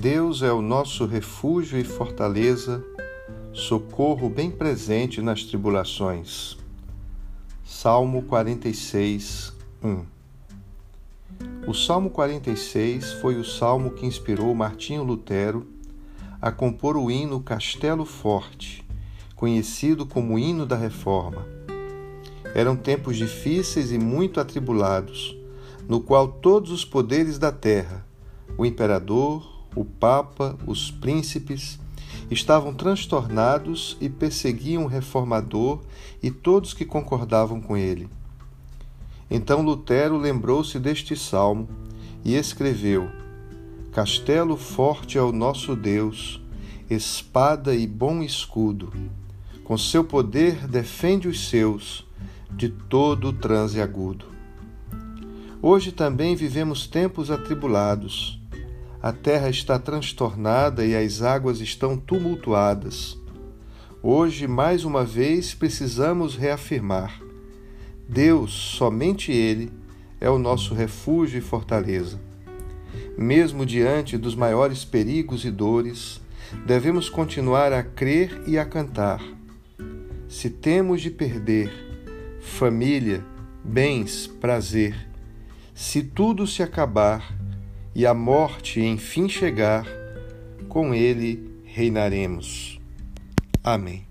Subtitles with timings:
[0.00, 2.82] Deus é o nosso refúgio e fortaleza,
[3.52, 6.56] socorro bem presente nas tribulações.
[7.62, 9.52] Salmo 46,
[9.84, 10.04] 1
[11.66, 15.66] O Salmo 46 foi o salmo que inspirou Martinho Lutero
[16.40, 18.82] a compor o hino Castelo Forte,
[19.36, 21.46] conhecido como hino da Reforma.
[22.54, 25.36] Eram tempos difíceis e muito atribulados,
[25.86, 28.06] no qual todos os poderes da terra,
[28.56, 31.78] o imperador, o Papa, os príncipes,
[32.30, 35.80] estavam transtornados e perseguiam o reformador
[36.22, 38.08] e todos que concordavam com ele.
[39.30, 41.68] Então Lutero lembrou-se deste salmo
[42.24, 43.08] e escreveu:
[43.92, 46.40] Castelo forte é o nosso Deus,
[46.88, 48.92] espada e bom escudo.
[49.64, 52.04] Com seu poder defende os seus
[52.50, 54.26] de todo o transe agudo.
[55.62, 58.39] Hoje também vivemos tempos atribulados
[59.02, 63.18] a terra está transtornada e as águas estão tumultuadas.
[64.02, 67.20] Hoje, mais uma vez, precisamos reafirmar:
[68.08, 69.72] Deus, somente Ele,
[70.20, 72.20] é o nosso refúgio e fortaleza.
[73.16, 76.20] Mesmo diante dos maiores perigos e dores,
[76.66, 79.22] devemos continuar a crer e a cantar.
[80.28, 81.70] Se temos de perder
[82.40, 83.24] família,
[83.64, 85.08] bens, prazer,
[85.74, 87.39] se tudo se acabar,
[87.94, 89.86] e a morte enfim chegar,
[90.68, 92.80] com ele reinaremos.
[93.62, 94.09] Amém.